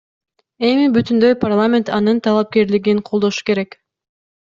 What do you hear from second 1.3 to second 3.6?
парламент анын талапкерлигин колдошу